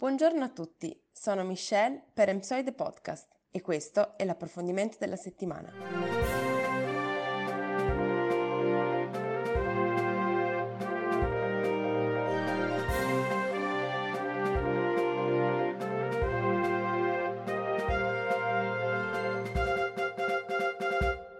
[0.00, 5.70] Buongiorno a tutti, sono Michelle per Emsoide Podcast e questo è l'approfondimento della settimana.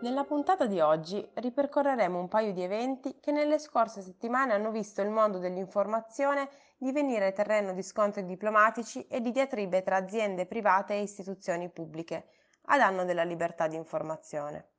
[0.03, 5.03] Nella puntata di oggi ripercorreremo un paio di eventi che nelle scorse settimane hanno visto
[5.03, 11.03] il mondo dell'informazione divenire terreno di scontri diplomatici e di diatribe tra aziende private e
[11.03, 12.29] istituzioni pubbliche,
[12.69, 14.71] a danno della libertà di informazione.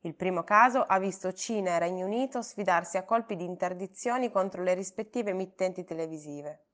[0.00, 4.64] Il primo caso ha visto Cina e Regno Unito sfidarsi a colpi di interdizioni contro
[4.64, 6.64] le rispettive emittenti televisive.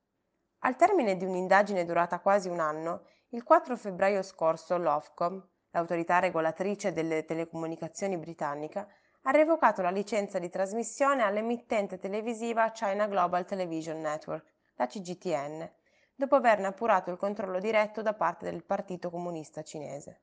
[0.60, 6.92] Al termine di un'indagine durata quasi un anno, il 4 febbraio scorso l'Ofcom, l'autorità regolatrice
[6.92, 8.88] delle telecomunicazioni britannica,
[9.22, 15.70] ha revocato la licenza di trasmissione all'emittente televisiva China Global Television Network, la CGTN,
[16.14, 20.22] dopo averne appurato il controllo diretto da parte del Partito Comunista Cinese.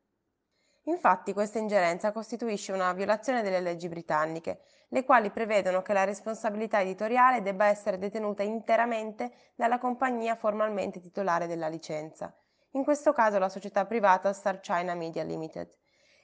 [0.88, 6.82] Infatti questa ingerenza costituisce una violazione delle leggi britanniche, le quali prevedono che la responsabilità
[6.82, 12.36] editoriale debba essere detenuta interamente dalla compagnia formalmente titolare della licenza,
[12.76, 15.74] in questo caso la società privata Star China Media Limited,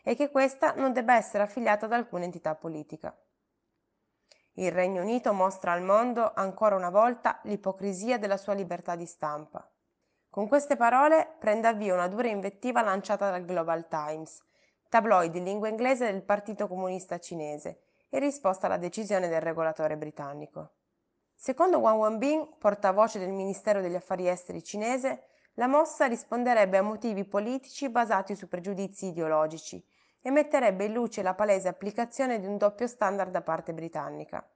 [0.03, 3.15] e che questa non debba essere affiliata ad alcuna entità politica.
[4.53, 9.65] Il Regno Unito mostra al mondo ancora una volta l'ipocrisia della sua libertà di stampa.
[10.29, 14.41] Con queste parole prende avvio una dura invettiva lanciata dal Global Times,
[14.89, 20.73] tabloid in lingua inglese del Partito Comunista Cinese, in risposta alla decisione del regolatore britannico.
[21.33, 25.23] Secondo Wang Wenbin, portavoce del Ministero degli Affari Esteri cinese,
[25.55, 29.85] la mossa risponderebbe a motivi politici basati su pregiudizi ideologici
[30.21, 34.47] e metterebbe in luce la palese applicazione di un doppio standard da parte britannica.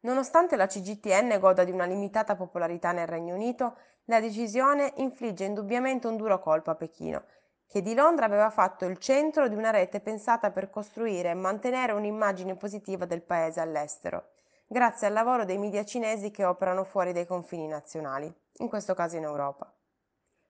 [0.00, 6.06] Nonostante la CGTN goda di una limitata popolarità nel Regno Unito, la decisione infligge indubbiamente
[6.06, 7.24] un duro colpo a Pechino,
[7.66, 11.92] che di Londra aveva fatto il centro di una rete pensata per costruire e mantenere
[11.92, 14.28] un'immagine positiva del paese all'estero,
[14.66, 19.16] grazie al lavoro dei media cinesi che operano fuori dai confini nazionali in questo caso
[19.16, 19.72] in Europa.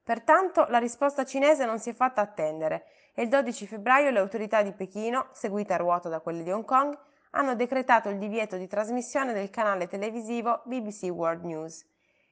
[0.03, 4.63] Pertanto la risposta cinese non si è fatta attendere e il 12 febbraio le autorità
[4.63, 6.97] di Pechino, seguite a ruota da quelle di Hong Kong,
[7.31, 11.85] hanno decretato il divieto di trasmissione del canale televisivo BBC World News,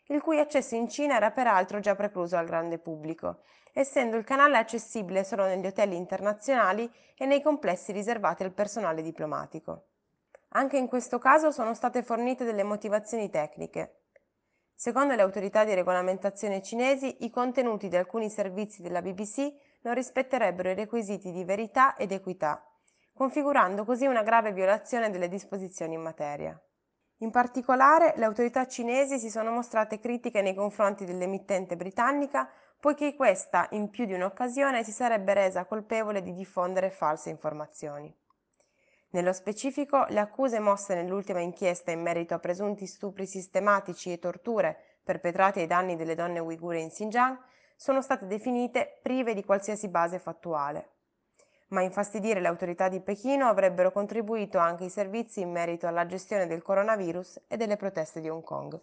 [0.08, 3.40] il cui accesso in Cina era peraltro già precluso al grande pubblico,
[3.72, 9.86] essendo il canale accessibile solo negli hotel internazionali e nei complessi riservati al personale diplomatico.
[10.50, 14.03] Anche in questo caso sono state fornite delle motivazioni tecniche.
[14.74, 19.52] Secondo le autorità di regolamentazione cinesi, i contenuti di alcuni servizi della BBC
[19.82, 22.66] non rispetterebbero i requisiti di verità ed equità,
[23.12, 26.60] configurando così una grave violazione delle disposizioni in materia.
[27.18, 33.68] In particolare, le autorità cinesi si sono mostrate critiche nei confronti dell'emittente britannica, poiché questa,
[33.70, 38.14] in più di un'occasione, si sarebbe resa colpevole di diffondere false informazioni.
[39.14, 44.76] Nello specifico, le accuse mosse nell'ultima inchiesta in merito a presunti stupri sistematici e torture
[45.04, 47.38] perpetrati ai danni delle donne uigure in Xinjiang
[47.76, 50.88] sono state definite prive di qualsiasi base fattuale.
[51.68, 56.48] Ma infastidire le autorità di Pechino avrebbero contribuito anche i servizi in merito alla gestione
[56.48, 58.80] del coronavirus e delle proteste di Hong Kong.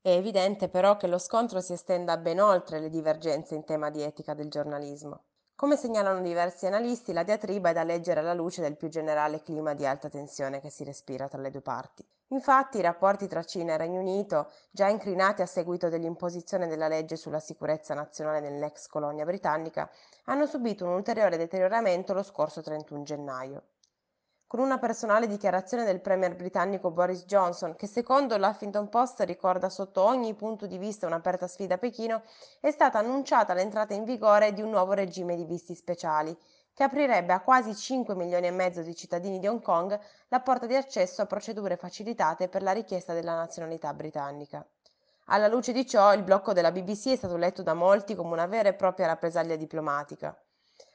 [0.00, 4.02] È evidente però che lo scontro si estenda ben oltre le divergenze in tema di
[4.02, 5.26] etica del giornalismo.
[5.58, 9.74] Come segnalano diversi analisti, la diatriba è da leggere alla luce del più generale clima
[9.74, 12.06] di alta tensione che si respira tra le due parti.
[12.28, 17.16] Infatti i rapporti tra Cina e Regno Unito, già incrinati a seguito dell'imposizione della legge
[17.16, 19.90] sulla sicurezza nazionale nell'ex colonia britannica,
[20.26, 23.62] hanno subito un ulteriore deterioramento lo scorso 31 gennaio
[24.48, 30.00] con una personale dichiarazione del premier britannico Boris Johnson, che secondo l'Huffington Post ricorda sotto
[30.00, 32.22] ogni punto di vista un'aperta sfida a Pechino,
[32.58, 36.34] è stata annunciata l'entrata in vigore di un nuovo regime di visti speciali,
[36.72, 40.64] che aprirebbe a quasi 5 milioni e mezzo di cittadini di Hong Kong la porta
[40.64, 44.66] di accesso a procedure facilitate per la richiesta della nazionalità britannica.
[45.26, 48.46] Alla luce di ciò, il blocco della BBC è stato letto da molti come una
[48.46, 50.34] vera e propria rappresaglia diplomatica.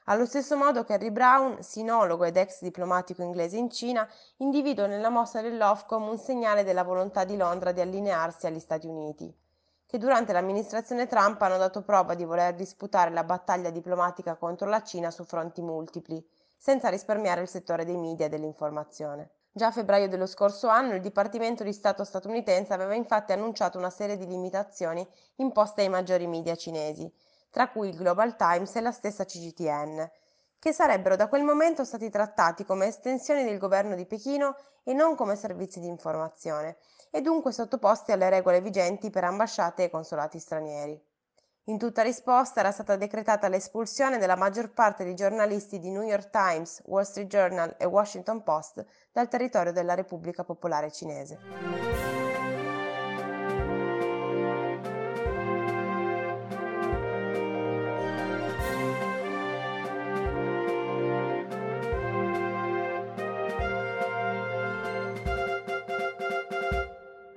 [0.07, 4.05] Allo stesso modo Kerry Brown, sinologo ed ex diplomatico inglese in Cina,
[4.38, 9.33] individua nella mossa dell'Ofcom un segnale della volontà di Londra di allinearsi agli Stati Uniti,
[9.85, 14.83] che durante l'amministrazione Trump hanno dato prova di voler disputare la battaglia diplomatica contro la
[14.83, 16.21] Cina su fronti multipli,
[16.57, 19.29] senza risparmiare il settore dei media e dell'informazione.
[19.53, 23.89] Già a febbraio dello scorso anno il Dipartimento di Stato statunitense aveva infatti annunciato una
[23.89, 27.09] serie di limitazioni imposte ai maggiori media cinesi,
[27.53, 30.09] tra cui il Global Times e la stessa CGTN,
[30.57, 35.13] che sarebbero da quel momento stati trattati come estensioni del governo di Pechino e non
[35.13, 36.77] come servizi di informazione,
[37.11, 41.00] e dunque sottoposti alle regole vigenti per ambasciate e consolati stranieri.
[41.65, 46.31] In tutta risposta era stata decretata l'espulsione della maggior parte dei giornalisti di New York
[46.31, 52.12] Times, Wall Street Journal e Washington Post dal territorio della Repubblica Popolare Cinese.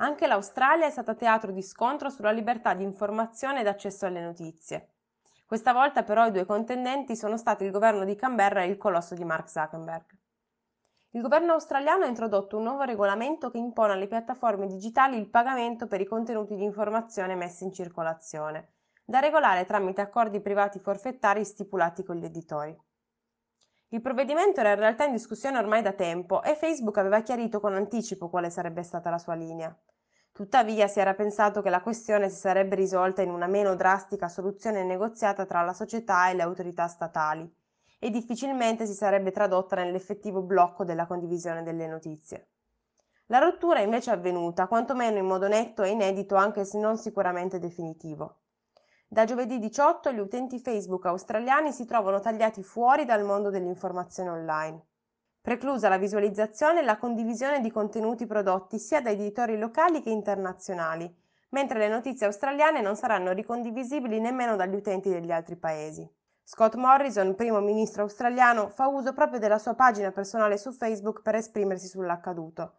[0.06, 4.91] Anche l'Australia è stata teatro di scontro sulla libertà di informazione ed accesso alle notizie.
[5.44, 9.17] Questa volta però i due contendenti sono stati il governo di Canberra e il colosso
[9.17, 10.05] di Mark Zuckerberg.
[11.11, 15.88] Il governo australiano ha introdotto un nuovo regolamento che impone alle piattaforme digitali il pagamento
[15.88, 18.75] per i contenuti di informazione messi in circolazione,
[19.05, 22.81] da regolare tramite accordi privati forfettari stipulati con gli editori.
[23.88, 27.75] Il provvedimento era in realtà in discussione ormai da tempo e Facebook aveva chiarito con
[27.75, 29.76] anticipo quale sarebbe stata la sua linea.
[30.36, 34.84] Tuttavia si era pensato che la questione si sarebbe risolta in una meno drastica soluzione
[34.84, 37.50] negoziata tra la società e le autorità statali
[37.98, 42.48] e difficilmente si sarebbe tradotta nell'effettivo blocco della condivisione delle notizie.
[43.28, 47.58] La rottura invece è avvenuta, quantomeno in modo netto e inedito anche se non sicuramente
[47.58, 48.40] definitivo.
[49.08, 54.84] Da giovedì 18 gli utenti Facebook australiani si trovano tagliati fuori dal mondo dell'informazione online.
[55.46, 61.08] Preclusa la visualizzazione e la condivisione di contenuti prodotti sia da editori locali che internazionali,
[61.50, 66.04] mentre le notizie australiane non saranno ricondivisibili nemmeno dagli utenti degli altri paesi.
[66.43, 71.37] Scott Morrison, primo ministro australiano, fa uso proprio della sua pagina personale su Facebook per
[71.37, 72.78] esprimersi sull'accaduto,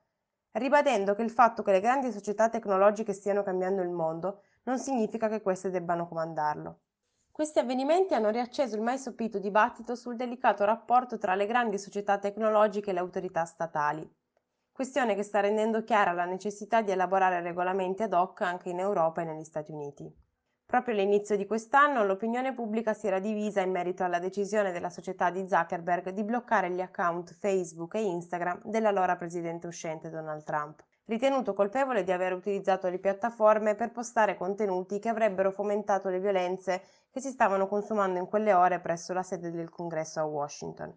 [0.52, 5.30] ribadendo che il fatto che le grandi società tecnologiche stiano cambiando il mondo non significa
[5.30, 6.80] che queste debbano comandarlo.
[7.38, 12.18] Questi avvenimenti hanno riacceso il mai sopito dibattito sul delicato rapporto tra le grandi società
[12.18, 14.12] tecnologiche e le autorità statali,
[14.72, 19.22] questione che sta rendendo chiara la necessità di elaborare regolamenti ad hoc anche in Europa
[19.22, 20.12] e negli Stati Uniti.
[20.66, 25.30] Proprio all'inizio di quest'anno l'opinione pubblica si era divisa in merito alla decisione della società
[25.30, 31.54] di Zuckerberg di bloccare gli account Facebook e Instagram dell'allora presidente uscente Donald Trump ritenuto
[31.54, 37.22] colpevole di aver utilizzato le piattaforme per postare contenuti che avrebbero fomentato le violenze che
[37.22, 40.96] si stavano consumando in quelle ore presso la sede del congresso a Washington.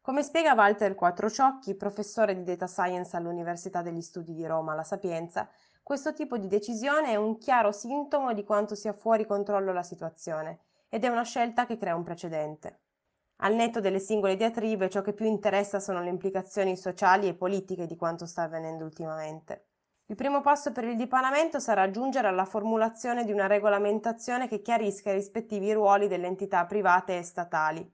[0.00, 5.48] Come spiega Walter Quattrociocchi, professore di data science all'Università degli Studi di Roma La Sapienza,
[5.82, 10.60] questo tipo di decisione è un chiaro sintomo di quanto sia fuori controllo la situazione
[10.88, 12.80] ed è una scelta che crea un precedente.
[13.44, 17.86] Al netto delle singole diatribe, ciò che più interessa sono le implicazioni sociali e politiche
[17.86, 19.66] di quanto sta avvenendo ultimamente.
[20.06, 25.10] Il primo passo per il dipanamento sarà giungere alla formulazione di una regolamentazione che chiarisca
[25.10, 27.84] i rispettivi ruoli delle entità private e statali,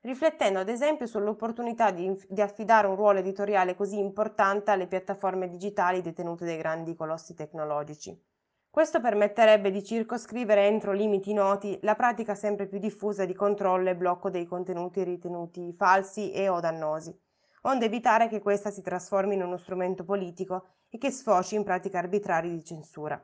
[0.00, 6.02] riflettendo ad esempio sull'opportunità di, di, affidare un ruolo editoriale così importante alle piattaforme digitali
[6.02, 8.29] detenute dai grandi colossi tecnologici.
[8.72, 13.96] Questo permetterebbe di circoscrivere entro limiti noti la pratica sempre più diffusa di controllo e
[13.96, 17.12] blocco dei contenuti ritenuti falsi e o dannosi,
[17.62, 21.96] onde evitare che questa si trasformi in uno strumento politico e che sfoci in pratiche
[21.96, 23.20] arbitrarie di censura.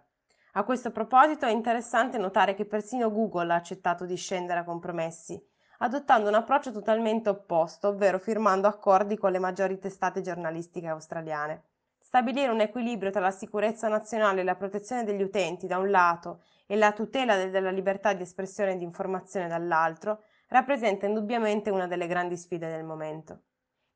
[0.54, 5.40] A questo proposito è interessante notare che persino Google ha accettato di scendere a compromessi,
[5.78, 11.62] adottando un approccio totalmente opposto, ovvero firmando accordi con le maggiori testate giornalistiche australiane.
[12.06, 16.44] Stabilire un equilibrio tra la sicurezza nazionale e la protezione degli utenti da un lato
[16.64, 22.06] e la tutela della libertà di espressione e di informazione dall'altro rappresenta indubbiamente una delle
[22.06, 23.40] grandi sfide del momento.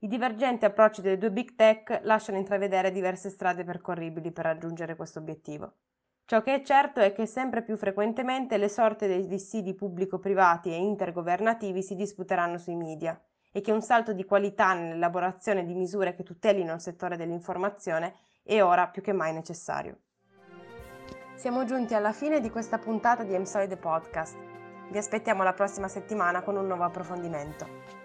[0.00, 5.20] I divergenti approcci delle due big tech lasciano intravedere diverse strade percorribili per raggiungere questo
[5.20, 5.74] obiettivo.
[6.24, 10.78] Ciò che è certo è che sempre più frequentemente le sorti dei dissidi pubblico-privati e
[10.78, 13.16] intergovernativi si disputeranno sui media
[13.52, 18.62] e che un salto di qualità nell'elaborazione di misure che tutelino il settore dell'informazione è
[18.62, 19.98] ora più che mai necessario.
[21.34, 24.36] Siamo giunti alla fine di questa puntata di Emsoide Podcast.
[24.90, 27.99] Vi aspettiamo la prossima settimana con un nuovo approfondimento.